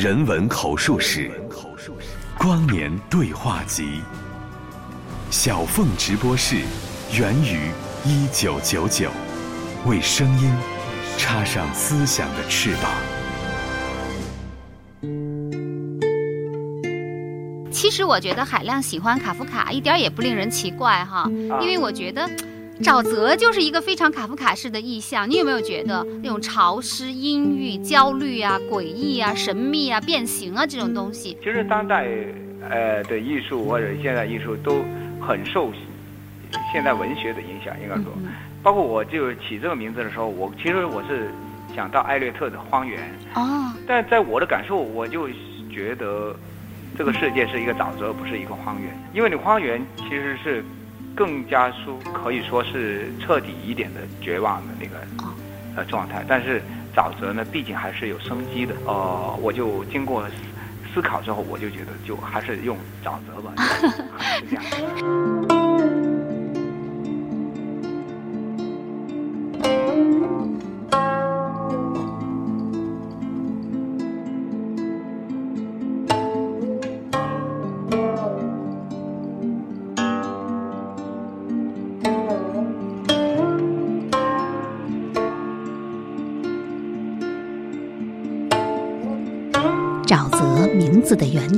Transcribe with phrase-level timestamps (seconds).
[0.00, 1.30] 人文口述史，
[2.38, 4.00] 光年对话集，
[5.30, 6.56] 小凤直播室，
[7.12, 7.70] 源于
[8.02, 9.10] 一九九九，
[9.84, 10.50] 为声音
[11.18, 12.90] 插上思想的翅膀。
[17.70, 21.28] 其实我觉得海亮喜欢卡夫卡一点也不令人奇怪哈，
[21.60, 22.26] 因为我觉得。
[22.82, 31.36] 沼泽就是一个非常卡夫卡式的意象，你有没有觉得那种潮湿、阴郁、焦虑啊、诡异啊、神秘啊、变形啊这种东西？
[31.42, 32.08] 其实当代
[32.70, 34.82] 呃的艺术或者现代艺术都
[35.20, 35.70] 很受
[36.72, 38.06] 现代文学的影响，应该说，
[38.62, 41.30] 包括我就起这个名字的时候，我其实我是
[41.76, 42.98] 想到艾略特的《荒原》
[43.38, 45.28] 哦，但在我的感受，我就
[45.70, 46.34] 觉得
[46.96, 50.64] 这个世界是一个沼泽，不是一个荒原，因为你荒原其实是。
[51.14, 54.96] 更加说可以说是彻底一点的绝望的那个
[55.76, 56.62] 呃状态，但是
[56.94, 58.74] 沼泽呢，毕竟还是有生机的。
[58.86, 60.24] 呃，我就经过
[60.94, 63.52] 思考之后，我就觉得就还是用沼泽吧，
[64.40, 65.59] 是这样。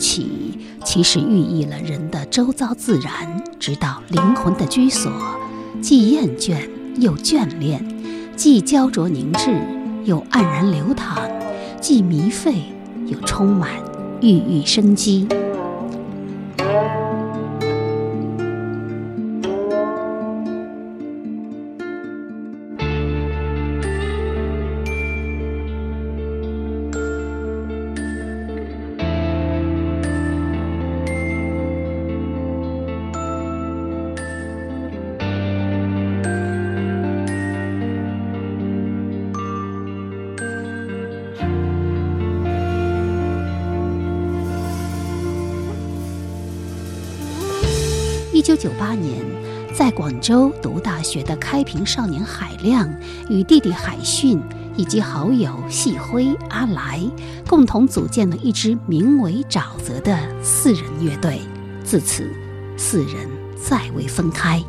[0.03, 5.13] 起，其实寓意了人的周遭自然，直到灵魂的居所，
[5.81, 7.81] 既厌倦又眷恋，
[8.37, 9.51] 既焦灼凝滞
[10.05, 11.17] 又黯然流淌，
[11.81, 12.65] 既迷费
[13.07, 13.71] 又充满
[14.21, 15.29] 郁郁生机。
[48.53, 49.19] 一九九八年，
[49.75, 52.87] 在广州读大学的开平少年海亮
[53.31, 54.39] 与弟弟海迅
[54.77, 57.01] 以及好友细辉、阿来，
[57.49, 61.41] 共同组建了一支名为“沼泽”的四人乐队。
[61.83, 62.31] 自此，
[62.77, 63.27] 四人
[63.57, 64.63] 再未分开。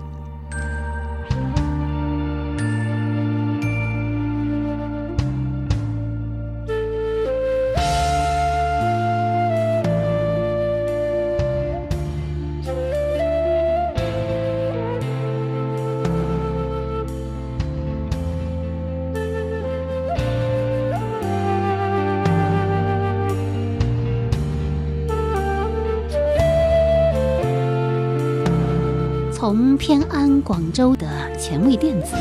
[29.46, 31.06] 从偏安广州的
[31.38, 32.16] 前卫电子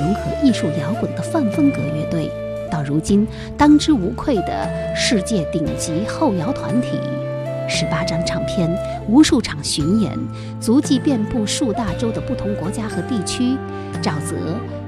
[0.00, 2.28] 融合艺术摇滚的泛风格乐队，
[2.68, 3.24] 到如今
[3.56, 6.98] 当之无愧的世界顶级后摇团体，
[7.68, 8.68] 十八张唱片，
[9.08, 10.18] 无数场巡演，
[10.60, 13.56] 足迹遍布数大洲的不同国家和地区。
[14.02, 14.34] 沼泽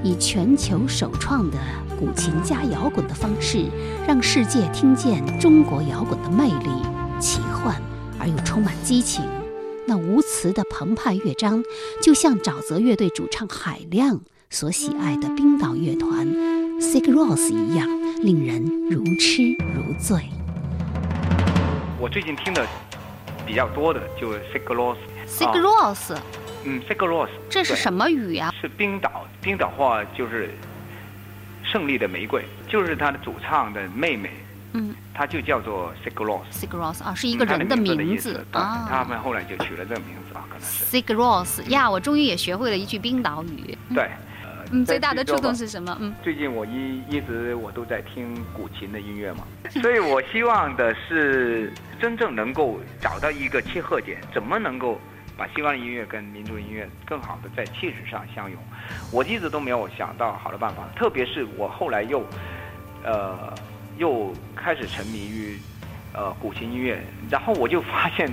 [0.03, 1.57] 以全球首创的
[1.97, 3.63] 古琴加摇滚的方式，
[4.05, 6.69] 让世界听见中国摇滚的魅力，
[7.17, 7.81] 奇幻
[8.19, 9.23] 而又充满激情。
[9.89, 11.63] 那无词的澎湃乐章，
[12.03, 16.27] 就像沼泽乐队主唱海亮所喜爱的冰岛乐团
[16.77, 17.87] Sigur Rós 一样，
[18.21, 20.29] 令人如痴如醉。
[21.97, 22.67] 我最近听的
[23.45, 24.97] 比较多的就是 Sigur Rós。
[25.25, 26.17] Sigur Rós。
[26.65, 27.29] 嗯，Sigur Rós。
[27.49, 28.53] 这是什么语呀？
[28.59, 30.49] 是冰岛，冰岛话就是
[31.63, 34.31] 胜利的玫瑰，就是他的主唱的妹妹。
[34.73, 38.85] 嗯，他就叫做 Sigros，Sigros 啊，是一个人的名字啊。
[38.89, 41.89] 他们后来就取了这个名字啊，可能是 Sigros 呀。
[41.89, 43.77] 我终于也学会了一句冰岛语。
[43.93, 44.09] 对，
[44.71, 45.97] 嗯，最大的触动是什么？
[46.01, 49.43] 嗯，最近我一一直我都在听古琴的音乐嘛，
[49.81, 54.99] 所以我希望的是真正能够找到一个切合点，怎么能够
[55.37, 58.57] 把西方音乐跟民族音乐更好的在气质上相融？
[59.11, 62.21] 我一直都没有想到好的办法，特别是我后来又，
[63.03, 63.53] 呃。
[63.97, 65.59] 又开始沉迷于，
[66.13, 68.29] 呃，古琴音乐，然后我就发现，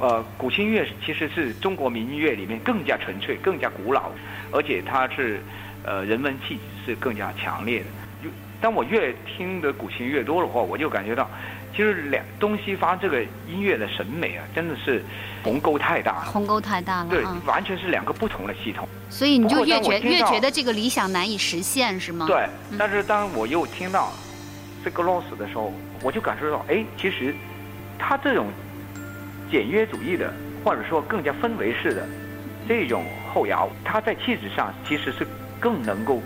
[0.00, 4.10] 呃，古琴音乐其实是中国民乐里面更加纯粹、更加古老，
[4.52, 5.40] 而且它是，
[5.84, 7.86] 呃，人文气质是更加强烈的。
[8.22, 8.28] 就
[8.60, 11.30] 当我越听的古琴越多的话，我就感觉到，
[11.72, 15.04] 其实两东西方这个音乐的审美啊，真的是
[15.44, 16.32] 鸿沟太大了。
[16.32, 17.10] 鸿沟太大了。
[17.10, 18.88] 对，完全是两个不同的系统。
[19.08, 22.26] 所以你就越觉越觉得这个理想难以实现，是吗？
[22.26, 24.12] 对，但是当我又听到。
[24.84, 25.72] 这个 loss 的时候，
[26.02, 27.34] 我就感受到，哎，其实
[27.98, 28.46] 他这种
[29.50, 30.32] 简约主义的，
[30.64, 32.06] 或者说更加氛围式的
[32.68, 35.26] 这种后摇，它在气质上其实是
[35.58, 36.22] 更能够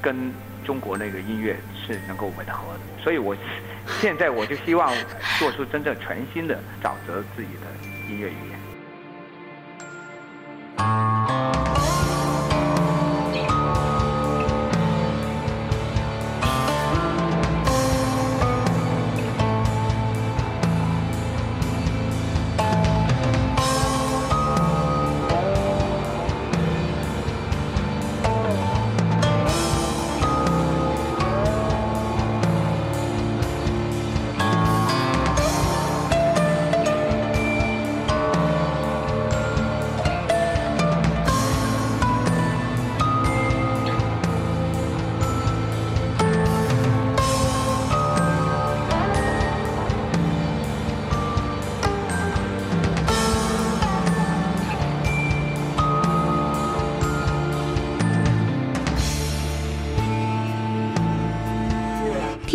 [0.00, 0.32] 跟
[0.64, 2.80] 中国那个音乐是能够吻合的。
[3.02, 3.36] 所以我
[4.00, 4.90] 现在我就希望
[5.38, 7.66] 做出真正全新的沼泽自己的
[8.08, 8.58] 音乐语言。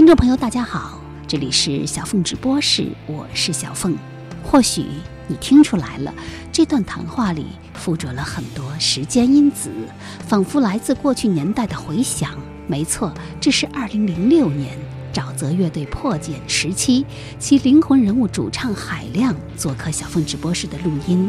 [0.08, 3.94] 听众朋友，大家好，这里是小凤直播室，我是小凤。
[4.42, 4.86] 或许
[5.28, 6.14] 你听出来了，
[6.50, 9.70] 这段谈话里附着了很多时间因子，
[10.26, 12.32] 仿佛来自过去年代的回响。
[12.68, 14.78] 没错，这是二零零六年
[15.18, 17.04] 沼泽乐队破茧时期，
[17.40, 21.28] 其灵魂人物主唱海亮做客小凤直播室的录音。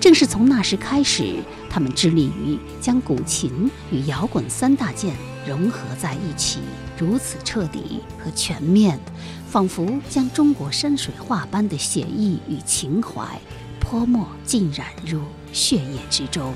[0.00, 1.36] 正是从那时开始，
[1.70, 5.14] 他们致力于将古琴与摇滚三大件
[5.46, 6.58] 融合在一起，
[6.98, 8.98] 如此彻底和全面，
[9.48, 13.24] 仿佛将中国山水画般的写意与情怀
[13.78, 15.20] 泼墨浸染入
[15.52, 16.52] 血液之中。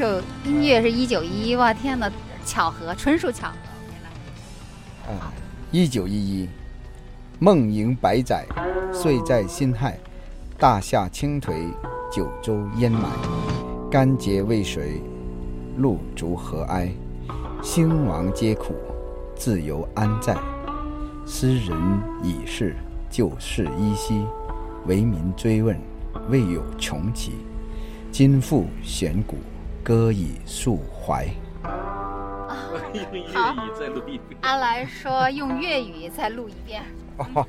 [0.00, 2.10] 首音乐是一九一一，哇天哪，
[2.46, 5.12] 巧合，纯属巧合。
[5.12, 5.30] 啊，
[5.70, 6.48] 一九一一，
[7.38, 8.46] 梦萦百载，
[8.94, 9.98] 岁在辛亥，
[10.56, 11.70] 大夏倾颓，
[12.10, 13.08] 九州烟霾，
[13.90, 15.02] 干竭渭水，
[15.76, 16.90] 路逐河哀，
[17.62, 18.74] 兴亡皆苦，
[19.36, 20.34] 自由安在？
[21.26, 21.76] 斯人
[22.22, 22.74] 已逝，
[23.10, 24.24] 旧事依稀，
[24.86, 25.78] 为民追问，
[26.30, 27.32] 未有穷奇。
[28.10, 29.36] 今复弦鼓，
[29.82, 31.26] 歌以抒怀。
[32.92, 34.38] 用 粤好语再录一遍。
[34.42, 36.82] 阿来说用粤语再录一遍，
[37.34, 37.46] 哦，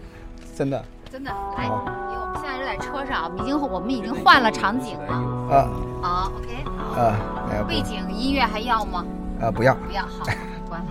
[0.55, 5.13] 真的真的来，因为我们现在是在车上，已经我们已经换了场景了。
[5.13, 5.69] 啊
[6.01, 7.01] 好，OK，好。
[7.01, 7.15] 啊，
[7.51, 9.05] 呃背景音乐还要吗？
[9.39, 10.25] 不啊不要，不要，好，
[10.69, 10.87] 关了。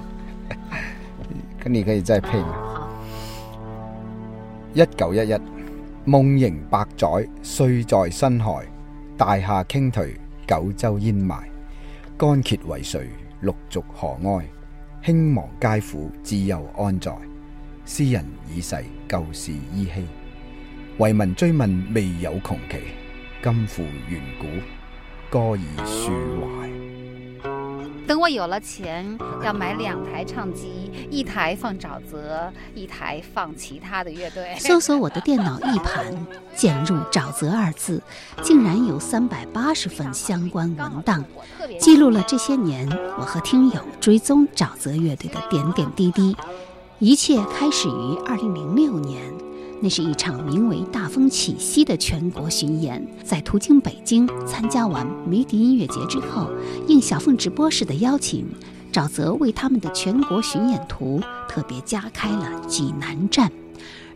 [1.62, 2.40] 跟你可以再配。
[2.40, 2.88] 好，
[4.72, 5.40] 一九一一，
[6.06, 8.66] 夢迎百載，歲在深海，
[9.16, 10.16] 大廈傾頹，
[10.50, 11.44] 九州烟霾，
[12.18, 13.08] 干竭为谁？
[13.42, 14.44] 六族何哀？
[15.00, 17.16] 兴亡皆苦，自由安在。
[17.84, 20.04] 斯人已逝，旧事依稀。
[20.98, 22.78] 為民追问，未有穷期。
[23.40, 24.46] 今赴远古，
[25.30, 26.79] 歌以抒怀。
[28.10, 34.52] 等我有了钱，要买两台唱机，一台放沼泽，一台放其他的乐队。
[34.58, 36.12] 搜索我的电脑一盘，
[36.56, 38.02] 键入“沼泽”二字，
[38.42, 41.24] 竟然有三百八十份相关文档，
[41.78, 46.36] 记录了这些年我和听友追踪沼泽乐队的点点滴滴。
[46.98, 49.22] 一切开始于二零零六年，
[49.82, 53.06] 那是一场名为“大风起兮”的全国巡演。
[53.24, 56.50] 在途经北京参加完迷笛音乐节之后，
[56.86, 58.46] 应小凤直播室的邀请，
[58.92, 63.50] 沼泽为他们的全国巡演图特别加开了济南站。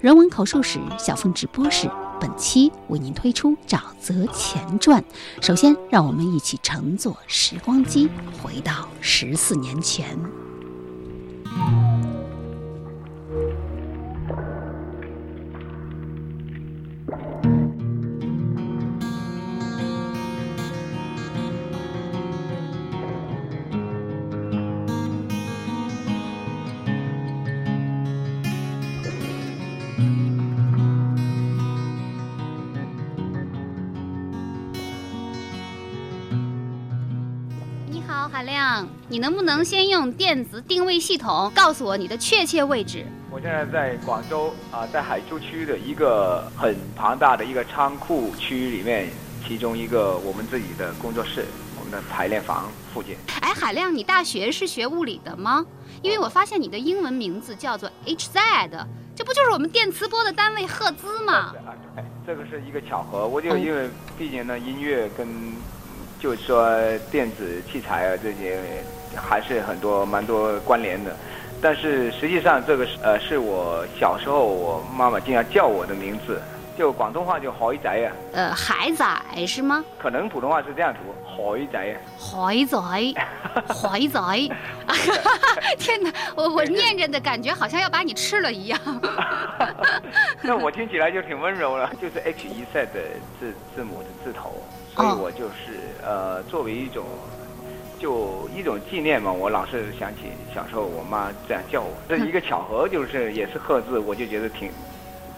[0.01, 1.91] 人文口述史小凤直播室
[2.21, 5.03] 本期为您推出沼泽前传。
[5.41, 8.11] 首先，让我们一起乘坐时光机，
[8.43, 10.19] 回到十四年前。
[39.15, 43.07] 你能不能先用电子定位系统告诉我你的确切位置？
[43.31, 49.09] 我现在在广州啊，在海珠区的一个很庞大的一个仓库区域里面，
[49.47, 51.45] 其中一个我们自己的工作室，
[51.79, 53.15] 我们的排练房附近。
[53.41, 55.65] 哎，海亮，你大学是学物理的吗？
[56.03, 58.69] 因为我发现你的英文名字叫做 HZ，
[59.15, 61.55] 这不就是我们电磁波的单位赫兹吗？
[61.65, 63.29] 啊，对，这个是一个巧合。
[63.29, 65.29] 我就因为毕竟呢，音乐跟
[66.19, 66.69] 就是说
[67.13, 68.59] 电子器材啊这些
[69.17, 71.15] 还是很多蛮多关联的。
[71.63, 76.43] 但是实际上这个是呃是我小时候我妈妈经常叫我的名字，
[76.77, 79.83] 就广东话就海仔啊，呃，海仔是吗？
[79.99, 81.95] 可能普通话是这样读海仔啊。
[82.19, 82.79] 海仔，
[83.73, 84.21] 海仔，
[85.79, 86.13] 天哪！
[86.37, 88.79] 我我念着的感觉好像要把你吃了一样。
[90.43, 93.01] 那我听起来就挺温柔了，就是 H E Z 的
[93.41, 94.63] 字字母的字头，
[94.95, 97.05] 所以我就是呃作为一种
[97.99, 104.71] 就一种纪念嘛，我老是想起小时候我妈这样叫我，这一个巧合，就是也是贺字，我就觉得挺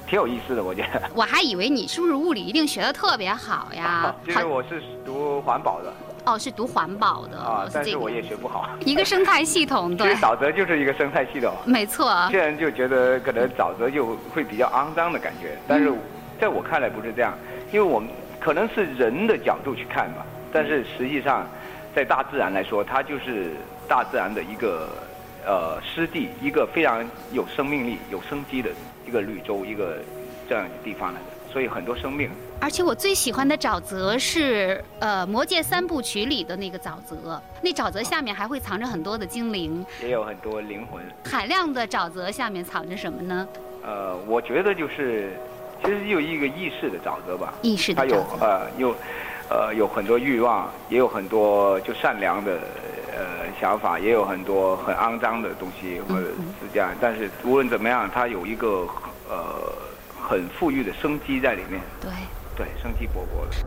[0.07, 1.03] 挺有意思的，我觉得。
[1.15, 4.15] 我还以为你是不是物理一定学的特别好呀？
[4.25, 5.93] 其实我是读环保的
[6.25, 8.69] 哦，是读环保的啊，但是我也学不好。
[8.85, 11.55] 一个生态系统， 对其实，沼泽就是一个生态系统。
[11.65, 12.27] 没错。
[12.31, 15.93] 现在人就觉得可能沼泽就会比较肮脏的感觉，但是
[16.41, 17.33] 在我看来不是这样，
[17.73, 18.09] 因为我们
[18.41, 21.47] 可能是人的角度去看吧，但是实际上，
[21.97, 23.53] 在大自然来说，它就是
[23.89, 24.87] 大自然的一个
[25.47, 28.69] 呃湿地，一个非常有生命力、有生机的
[29.09, 29.97] 一个绿洲，一个
[30.47, 32.29] 这样的地方来的，所以很多生命。
[32.61, 39.83] 而且我最喜欢的沼泽是呃《魔戒三部曲》里的那个沼泽，那沼泽下面还会藏着很多的精灵。
[40.03, 41.03] 也有很多灵魂。
[41.25, 43.49] 海量的沼泽下面藏着什么呢？
[43.83, 45.33] 呃，我觉得就是，
[45.83, 48.45] 其实有一个意识的沼泽吧，意识的它有沼泽。
[48.45, 48.95] 呃有，
[49.49, 52.59] 呃有很多欲望，也有很多就善良的
[53.13, 56.27] 呃想法，也有很多很肮脏的东西，或者
[56.61, 56.91] 是这样。
[57.01, 58.87] 但是无论怎么样，它有一个
[59.29, 59.73] 呃
[60.21, 62.11] 很富裕的生机在里面，对，
[62.57, 63.67] 对，生机勃勃的。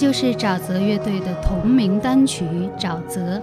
[0.00, 2.42] 就是沼泽乐队的同名单曲
[2.80, 3.36] 《沼泽》。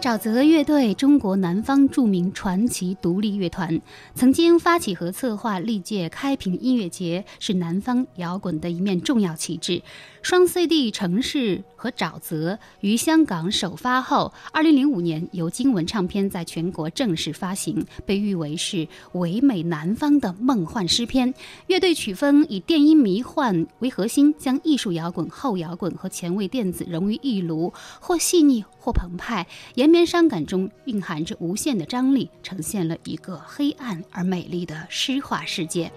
[0.00, 3.80] 沼泽乐队，中国南方著名传奇独立乐团，
[4.14, 9.82] 曾经发起和策划历届开平音乐节，是南方摇滚的一面重要旗帜。
[10.28, 21.32] 双 CD《城市》和《沼泽》于香港首发后，2005年由经文唱片在全国正式发行，被誉为是唯美南方的梦幻诗篇。
[21.68, 35.92] 乐队曲风以电音迷幻为核心，将艺术摇滚、后摇滚和前卫电子融于一炉，或细腻，或澎湃，延绵伤感中蕴含着无限的张力，呈现了一个黑暗而美丽的诗化世界。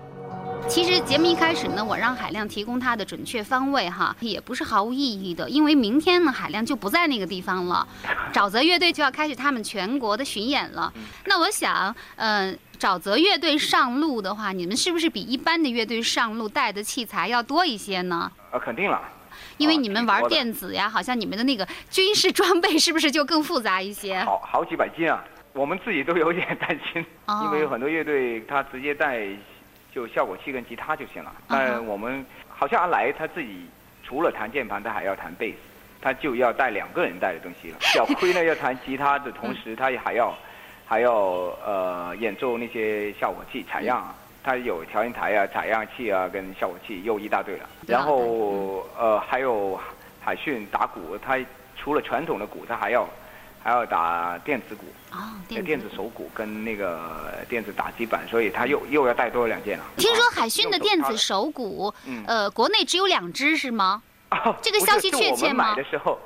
[0.69, 7.87] 其实节目一开始呢，我让海亮提供他的准确方位哈，也不是毫无意义的，因为明天呢，海亮就不在那个地方了，
[8.31, 10.93] 沼泽乐队就要开始他们全国的巡演了。
[11.25, 18.31] 那我想，嗯、沼泽乐队上路的话，你们是不是比一般的乐队上路带的器材要多一些呢？
[18.51, 19.01] 呃，肯定了。
[19.57, 24.19] 因为啊你们玩电子呀，好像你们的那个军事装备是不是就更复杂一些？
[24.19, 25.23] 好好几百斤啊，
[25.53, 29.25] 我们自己都有点担心，哦因为有很多乐队他直接带
[29.93, 33.67] 就效果器跟吉他就行了，但我们好像阿来他自己
[34.03, 35.57] 除了弹键盘，他还要弹贝斯，
[36.01, 37.77] 他就要带两个人带的东西了。
[37.81, 40.33] 小亏呢要弹吉他的同时，他也还要
[40.85, 41.13] 还要
[41.65, 44.15] 呃演奏那些效果器采样啊。
[44.41, 47.69] 他有调音台啊、采样器啊，跟效果器又一大堆了。
[47.85, 49.79] 然后呃还有
[50.21, 51.37] 海讯打鼓，他
[51.75, 53.07] 除了传统的鼓，他还要
[53.63, 54.85] 还要打电子鼓。
[55.11, 59.83] 哦，电电子手鼓跟那个电子打击板，所以他又又要带多两件了。
[59.97, 64.03] 听说海讯的电子手鼓，嗯呃，国内只有两只是吗？
[64.29, 66.19] 哦这个消息确切吗不是是我们买的时候，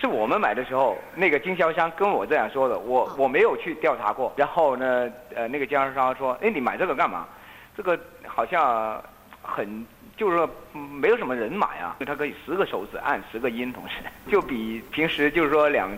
[0.00, 4.32] 是我们买的时候，那个经销商跟我这样说的，我哦我没有去调查过。
[4.36, 7.26] 然后呢，呃，那个经销商说，哎，你买这个干嘛？
[7.76, 9.00] 这个好像
[9.40, 9.86] 很。
[10.14, 13.94] 就是说，嗯没有什么人买啊，它可以十个手指按十个音，同时
[14.30, 15.90] 就比平时就是说两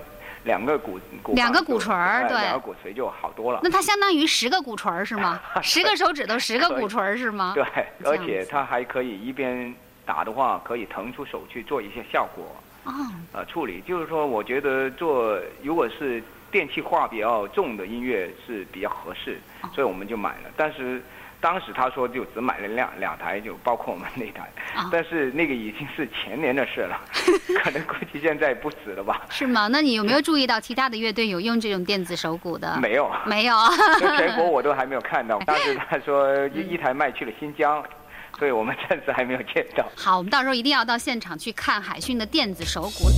[0.45, 3.61] 两个鼓鼓两个鼓槌儿对哎两个鼓槌就好多了。
[3.63, 5.41] 那它相当于十个鼓槌儿是吗？
[5.63, 7.53] 十个手指头十个鼓槌儿是吗？
[7.55, 7.65] 对，
[8.05, 9.75] 而且它还可以一边
[10.05, 12.45] 打的话，可以腾出手去做一些效果
[12.85, 12.93] 哦，
[13.33, 13.81] 呃处理。
[13.87, 20.51] 就是说，我觉得做如果是电气化比较重的音乐是比较合适，哦所以我们就买了。
[20.57, 21.03] 但是
[21.41, 24.43] 当时他说就只买了两两台，就包括我们那台，
[24.75, 27.01] 啊但是那个已经是前年的事了，
[27.63, 29.23] 可能估计现在不止了吧？
[29.31, 29.69] 是吗？
[29.71, 32.79] 那你有没有注意到其他的乐队有用这种电子手鼓的？
[32.81, 33.11] 没有。
[33.27, 33.57] 没有。
[34.01, 37.85] 就 全国我都还没有看到， 当时他说一一台卖去了新疆，
[38.39, 39.85] 所以我们暂时还没有见到。
[39.97, 43.11] 好，我们到时候一定要到现场去看海讯的电子手鼓。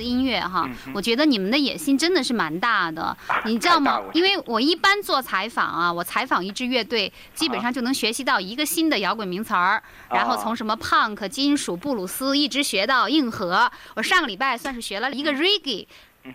[0.00, 3.78] 的音乐哈，嗯我觉得你们的野心真的是蛮大的，你知道？
[3.78, 13.70] 吗因为我一般做采访啊，我采访一支乐队，基本上就能学习到一个新的摇滚名词儿，然后从什么 punk、金属、布鲁斯一直学到硬核。
[13.94, 15.86] 我上个礼拜算是学了一个 reggae。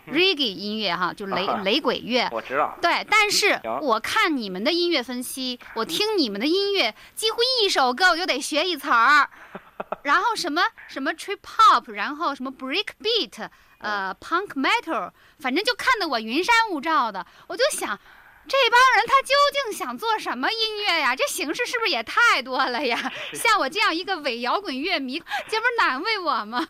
[0.08, 9.30] Reggae 音乐哈，就雷啊雷鬼乐，我知道，对，但是我看你们的音乐分析，我听你们的音乐，几乎一首歌我就得学一词儿，
[10.04, 18.00] 然后什么什么 trip hop，然后什么 break beat，呃，punk metal，反正就看得我云山雾罩的，我就想。
[18.48, 21.16] 这帮人他究竟想做什么音乐呀？
[21.16, 23.12] 这形式是不是也太多了呀？
[23.34, 25.18] 像我这样一个伪摇滚乐迷，
[25.48, 26.64] 这不是难为我吗？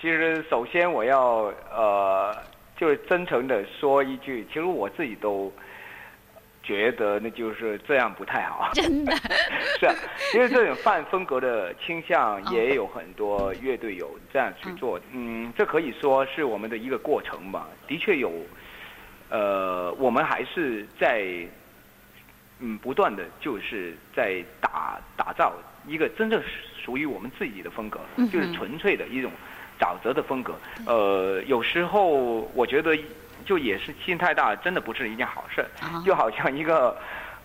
[0.00, 2.32] 其实首先我要呃，
[2.76, 5.52] 就是真诚的说一句，其实我自己都
[6.62, 8.70] 觉得那就是这样不太好。
[8.74, 9.16] 真的，
[9.78, 9.94] 是啊，
[10.34, 15.00] 因为这种泛风格的倾向也有很多乐队有这样去做。
[15.12, 17.68] 嗯，这可以说是我们的一个过程吧。
[17.86, 18.32] 的确有，
[19.30, 21.24] 呃，我们还是在
[22.60, 25.54] 嗯不断的就是在打打造
[25.86, 26.42] 一个真正
[26.84, 29.30] 属于我们自己的风格，嗯就是纯粹的一种
[29.78, 30.54] 沼泽的风格。
[30.86, 32.96] 呃，有时候我觉得
[33.44, 35.64] 就也是心太大，真的不是一件好事。
[35.80, 36.96] 啊就好像一个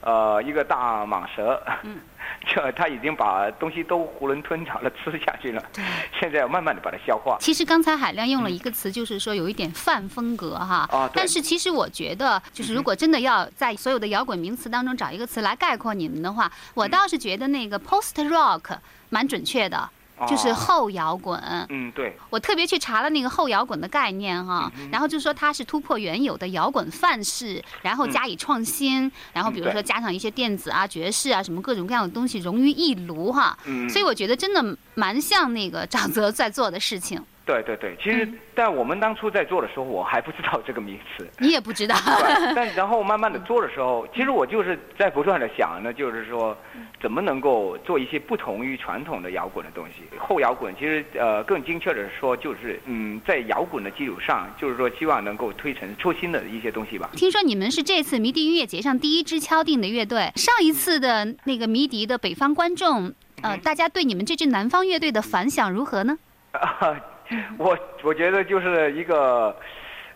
[0.02, 2.00] 呃一个大蟒蛇，嗯
[2.48, 5.84] 这它已经把东西都囫囵吞枣的吃下去了，对。
[6.20, 7.38] 现在要慢慢的把它消化。
[7.39, 10.88] 其实刚才海亮用了一个词，就是说有一点泛风格哈。
[11.13, 18.78] 但是其实我觉得，就是如果真的要在所有的摇滚名词当中找一个词来概括你们的话，我倒是觉得那个 post rock
[19.10, 19.89] 蛮准确的。
[20.27, 21.39] 就是哦后摇滚。
[21.69, 37.21] 嗯，对，我特别去查了那个后摇滚的概念哈，嗯然后就说它是突破原有的摇滚范式，然后加以创新，然后比如说加上一些电子啊、爵士啊什么各种各样的东西融于一炉哈，嗯，所以我觉得真的蛮像那个 沼泽在做的事情。
[37.43, 41.27] 对对对，其实嗯在我们当初在做的时候，我还不知道这个名词。
[41.39, 46.56] 你也不知道，对， 但然后慢慢的做的时候，其实我就是在不断的想呢，就是说，
[47.01, 50.04] 怎么能够做一些不同于传统的摇滚的东西。
[50.19, 57.10] 后摇滚其实呃更精确的说，就是嗯在摇滚的基础上，就是说希望能够推陈出新的一些东西吧。
[57.13, 66.17] 听说你们是这次迷笛音乐节上第一支敲定的乐队，上一次的那个迷笛的北方观众，呃，嗯大家对你们这支南方乐队的反响如何呢？
[67.58, 69.56] 我我觉得就是一个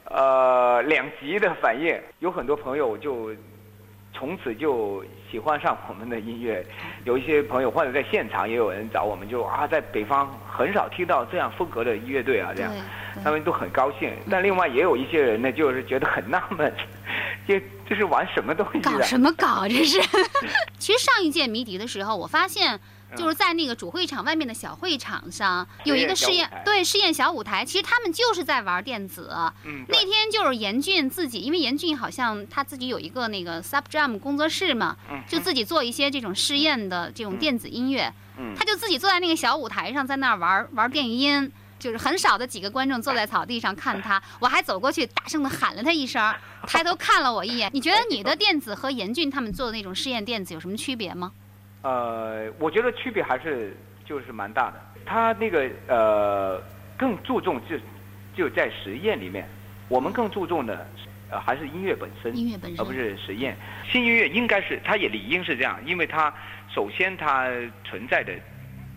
[0.05, 3.31] 呃两极的反应，有很多朋友就
[4.13, 6.65] 从此就喜欢上我们的音乐，
[7.03, 12.71] 有一些朋友或者在现场也有人找我们就，啊在北方很少听到这样风格的乐队啊这样。
[13.23, 16.73] 他们都很高兴，但另外也有一些人呢，就是觉得很纳闷，
[17.47, 18.79] 这这是玩什么东西？
[18.81, 19.65] 搞什么搞？
[19.69, 20.01] 这是。
[20.77, 22.79] 其实上一届迷笛的时候，我发现嗯
[23.15, 27.63] 就是在那个主会场外面的小会场上有一个试验对试验小舞台。
[27.63, 29.29] 其实他们就是在玩电子。
[29.63, 38.13] 嗯，那天就是严俊自己，因为严俊好像他自己有一个那个 Sub Jam 工作室嘛，嗯就自己做一些这种试验的这种电子音乐。
[38.37, 41.51] 嗯他就自己坐在那个小舞台上，在那儿玩玩电音。
[41.77, 46.33] 就是很少的几个观众坐在草地上看他，我还走过去大声的喊了他一声，
[46.65, 47.69] 抬头看了我一眼。
[47.73, 51.33] 你觉得你的 电子和严俊他们做的那种试验电子有什么区别吗？
[51.85, 54.81] 呃，我觉得区别还是就是蛮大的。
[55.05, 56.59] 他那个呃
[56.97, 57.77] 更注重就
[58.35, 59.47] 就在实验里面，
[59.87, 60.87] 我们更注重的
[61.29, 63.55] 呃还是音乐本身，音乐本身而不是实验。
[63.87, 66.33] 新音乐应该是它也理应是这样，因为它
[66.73, 67.51] 首先它
[67.83, 68.33] 存在的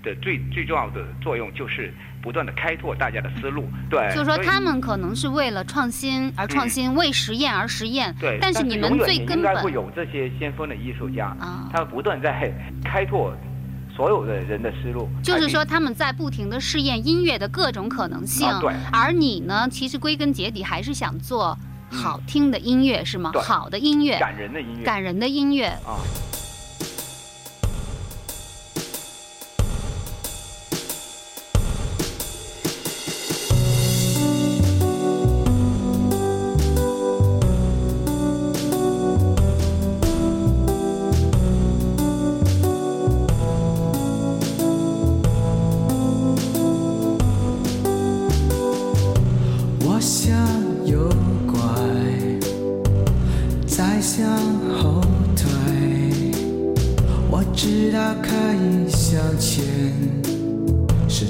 [0.03, 3.64] 的最最重要的作用就是不断的开拓大家的思路。
[3.90, 8.14] 对，就是说他们可能是为了创新而创新，为实验而实验。
[8.18, 12.52] 对，但是你们最根本应该会有这些先锋的艺术家，啊，他们不断在
[12.85, 13.33] 开拓
[13.94, 15.09] 所有的人的思路。
[15.22, 18.48] 就是说他们在不停的试验音乐的各种可能性。
[18.48, 21.57] 啊对而你呢，其实归根结底还是想做
[21.90, 23.31] 好听的音乐，是吗？
[23.33, 25.66] 对好的音乐，感人的音乐感人的音乐。
[25.66, 25.96] 啊。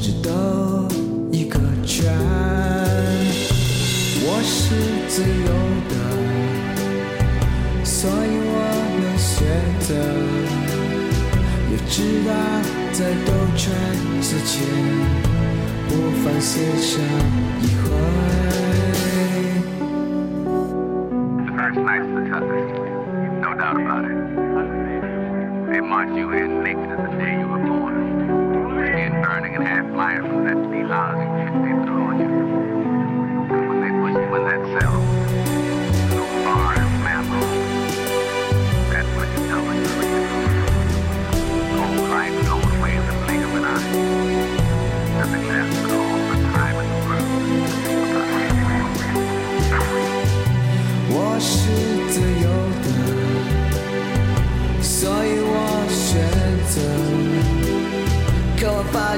[0.00, 0.30] 甚至兜
[1.32, 2.14] 一个圈。
[4.22, 4.76] 我是
[5.08, 5.50] 自由
[5.90, 5.92] 的，
[7.84, 8.12] 所以
[8.46, 8.54] 我
[9.00, 9.34] 能选
[9.80, 9.90] 择。
[11.72, 12.30] 也知道
[12.92, 13.74] 在兜圈
[14.22, 14.62] 之前。
[15.88, 15.90] 不
[16.22, 17.02] 妨写上
[17.60, 17.90] 一回。
[21.44, 22.70] The first night's the toughest,
[23.40, 24.14] no doubt about it.
[25.72, 26.57] They march you in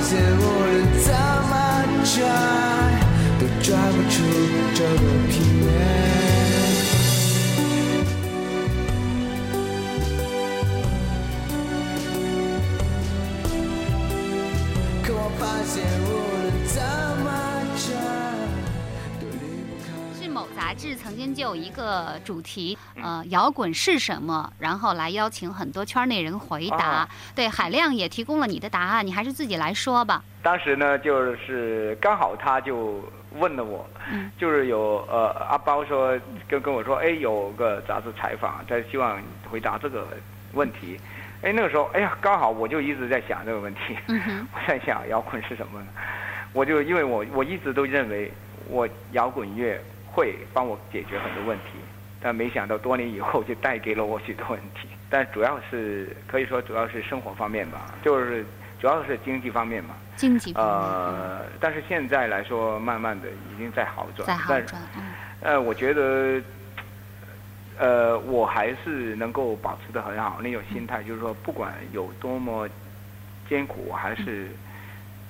[0.02, 0.68] 现无论
[1.02, 1.12] 怎
[1.48, 1.52] 么
[2.04, 2.18] 拽，
[3.38, 4.14] 都拽不出
[4.74, 6.29] 这个平面。
[21.10, 24.48] 曾经就有一个主题，呃，摇滚是什么？
[24.60, 27.02] 然后来邀请很多圈内人回答。
[27.02, 30.22] 哦对，海亮也提供了你的答案，你还是自己来说吧。
[30.40, 33.02] 当时呢，就是刚好他就
[33.40, 39.20] 问了我，嗯就是有呃阿包说跟跟我说，哎，有个杂志采访，他希望
[39.50, 40.06] 回答这个
[40.52, 40.96] 问题。
[41.42, 45.88] 哎，那个时候，哎呀，刚好我就一直在想这个问题，嗯， 我在想摇滚是什么呢？
[46.52, 48.32] 我就因为我我一直都认为
[48.68, 49.76] 我摇滚乐
[50.20, 51.78] 会帮我解决很多问题，
[52.20, 54.86] 但没想到多年以后就带给了我许多问题。
[55.08, 58.44] 但主要是可以说主要是生活方面吧，就是
[58.78, 59.94] 主要是经济方面嘛。
[60.16, 64.26] 经济方面呃，但是现在来说，慢慢的已经在好转。
[64.26, 65.02] 在好但转，嗯
[65.40, 66.42] 呃，我觉得，
[67.78, 72.68] 呃，我还是能够保持的很好那种心态，就是说，不管有多么
[73.48, 74.50] 艰苦，我还是、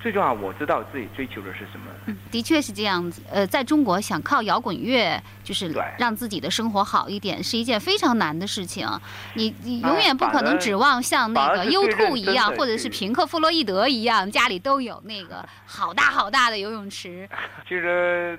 [0.00, 1.86] 最重要，我知道自己追求的是什么。
[2.06, 3.22] 嗯，的确是这样子。
[3.30, 8.88] 呃，在中国想靠摇滚乐就是让自己的生活好一点，是一件非常难的事情。
[9.34, 17.28] 你你永哎远不可能指望像那个反而是 U 最 two 一样，或者是平克·弗洛伊德一样，家里都有那个好大好大的游泳池。
[17.68, 18.38] 其实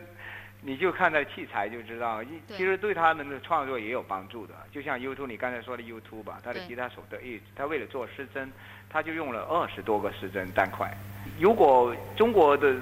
[0.63, 4.53] 你就看那器材就知道，一其实对他们的创作也有帮助的。
[4.71, 8.51] 就像 U2，你刚才说的 U2 吧，他的吉他手的 E，他为了做失真，
[8.91, 10.91] 他就用了二十多个失真单块。
[11.39, 12.75] 如果中国的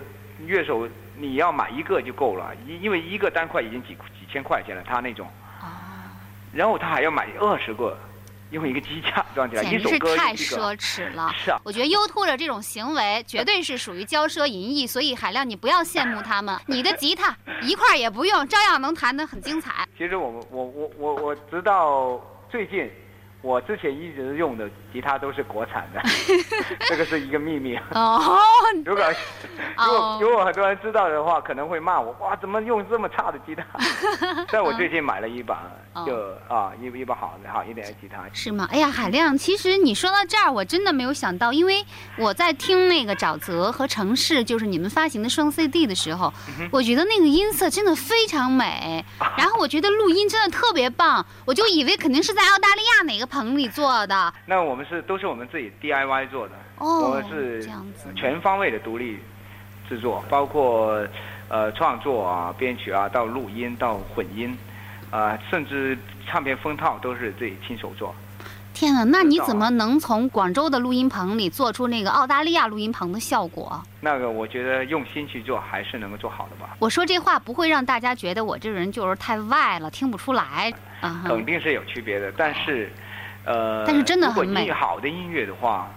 [0.46, 5.28] 乐手你要买一个就够了，因因为一个单块已经几几千块钱了，他那种，
[5.62, 5.68] 哦，
[6.54, 7.98] 然后他还要买二十个，
[8.52, 10.34] 用一个机架装起来，简直是一首歌太。
[10.34, 11.32] 奢侈了。
[11.38, 19.86] 是啊，我觉得 U two 的这种行为绝对是属于骄奢淫逸，所以海亮，你不要羡慕他们， 你的吉他一块也不用，照样能弹得很精彩。
[19.98, 22.20] 其实我们我我我我直到
[22.50, 22.90] 最近，
[23.42, 26.02] 我之前一直用的吉他都是国产的，
[26.88, 27.78] 这个是一个秘密。
[27.92, 28.22] 哦，
[28.86, 29.04] 如果
[29.78, 33.64] 如哦果如果很多人知道的话，可能会骂我，哇，怎么用这么差的吉他？
[34.52, 35.62] 但我最近买了一把，
[35.94, 38.24] 哦就啊一一把好的好一点的吉他。
[38.34, 38.68] 是吗？
[38.72, 41.84] 哎呀，海亮，其实你说到这儿，我真的没有想到，因为
[42.18, 46.34] 我在听那个沼泽和城市，就是你们发行的双 CD 的时候，
[46.72, 49.04] 我觉得那个音色真的非常美，
[49.38, 54.34] 然后我觉得录音真的特别棒，我就以为肯定是在澳大利亚哪个棚里做的。
[54.46, 59.20] 那我们是都是我们自己 DIY 做的，哦我们是这样子全方位的独立
[59.90, 61.06] 制作，包括
[61.50, 64.58] 呃创作啊、编曲啊，到录音到混音，
[65.12, 68.16] 啊、甚至唱片封套都是自己亲手做。
[68.74, 73.84] 天啊，那你怎么能从广州的录音棚里做出那个澳大利亚录音棚的效果？
[74.00, 76.78] 那个我觉得用心去做，还是能够做好的吧。
[76.80, 81.26] 我说这话不会让大家觉得我这人就是太外了，听不出来啊。
[81.28, 82.90] 肯定是有区别的，但是，
[83.50, 85.90] 呃，但是真的如果很美音好的音乐的话，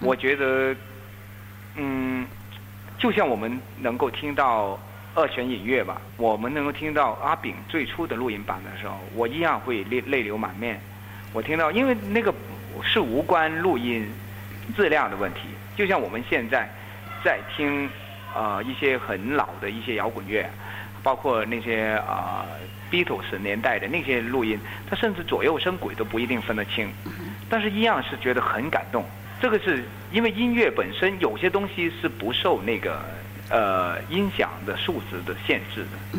[0.00, 0.76] 我觉得，
[1.76, 2.26] 嗯，
[2.98, 4.78] 就像我们能够听到
[5.14, 10.78] 二泉影月吧，我们能够听到阿炳最初的录音版的时候，我一样会泪泪流满面。
[11.32, 12.30] 我听到，因为那个
[12.82, 14.06] 是无关录音
[14.76, 15.40] 质量的问题，
[15.76, 16.68] 就像我们现在
[17.24, 17.88] 在听
[18.34, 20.46] 呃一些很老的一些摇滚乐，
[21.02, 22.44] 包括那些呃
[22.90, 26.88] Beatles 年代的那些录音，他甚至左右声轨都不一定分得清，
[27.48, 29.04] 但是一样是觉得很感动。
[29.40, 33.00] 这个是因为音乐本身有些东西是不受那个
[33.50, 36.18] 呃音响的数值的限制的，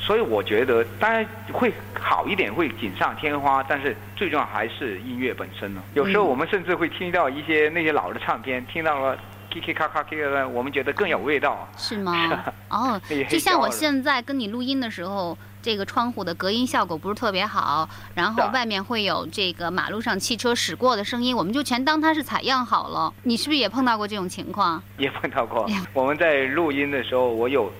[0.00, 5.82] 所以我觉得当然会好一点，会锦上添花，但是最重要还是音乐本身呢。
[5.92, 9.18] 有时候我们甚至会听到一些那些老的唱片，听到了
[9.50, 11.68] K K 咔咔 K K，我们觉得更有味道。
[11.76, 12.44] 是吗？
[12.70, 23.10] 哦就像我现在跟你录音的时候，这个窗户的隔音效果不是特别好，然后外面会有这个马路上汽车驶过的声音，我们就全当它是采样好了。
[23.22, 24.82] 你是不是也碰到过这种情况？
[24.98, 25.66] 也碰到过。
[25.94, 27.72] 我们在录音的时候，我有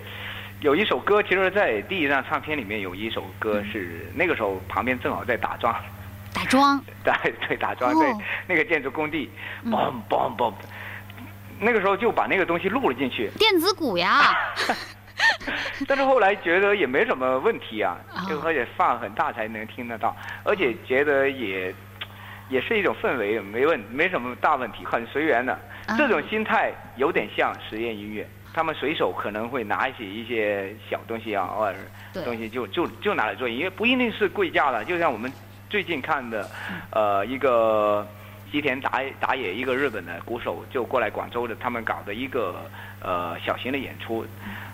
[0.60, 5.76] 有一首歌，其实，在第一张唱片里面有一首歌是那个时候旁边正好在打桩，
[6.32, 7.12] 打桩， 在
[7.46, 9.30] 对打桩，哦对那个建筑工地，
[9.62, 10.54] 嗯嘣嘣嘣，
[11.60, 13.30] 那个时候就把那个东西录了进去。
[13.38, 14.34] 电子鼓呀，
[15.86, 21.74] 但是后来觉得也没什么问题啊哦，就而且放很大才能听得到，而且觉得也
[22.48, 25.52] 也是一种氛围，没问没什么大问题，很随缘的。
[25.86, 31.74] 啊这种心态有点像实验音乐，他们随手可能会拿起一些小东西啊，偶尔
[32.24, 34.82] 东西就就就拿来做音乐，不一定是贵价的。
[34.84, 35.30] 就像我们
[35.68, 36.48] 最近看的，
[36.90, 38.06] 呃，一个
[38.54, 42.54] 吉田打打野，一个日本的鼓手就过来广州的，他们搞的一个
[43.00, 44.24] 呃小型的演出，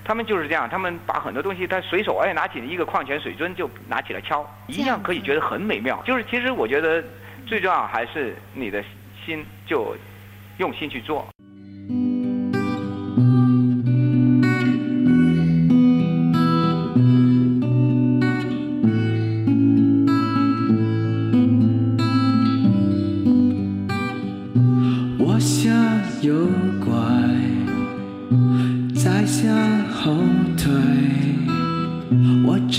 [0.05, 5.99] 他们就是这样，他们把很多东西，他随手哎拿起一个矿泉水樽就拿起来敲，一样可以觉得很美妙。
[6.05, 7.03] 就是其实我觉得
[7.47, 8.85] 最重要还是你的
[9.25, 9.97] 心就
[10.59, 11.27] 用心去做。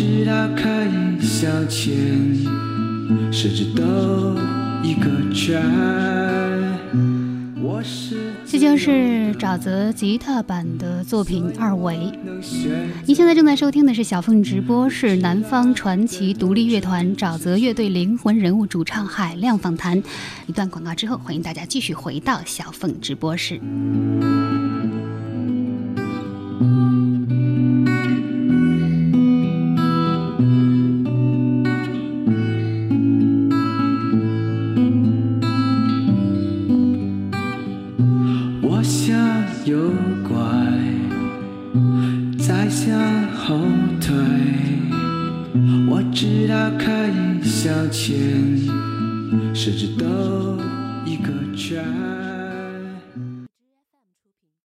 [0.02, 1.94] 我知道可以向前，
[3.32, 4.36] 甚至兜
[4.82, 5.62] 一个圈。
[7.62, 11.94] 我是这就是沼泽吉他版的作品《二维》。
[13.06, 20.02] 您现在正在收听的是小凤直播是南方传奇独立乐团沼泽乐队灵魂人物主唱海亮访谈。
[20.48, 23.62] 一段广告之后，欢迎大家继续回到小凤直播室。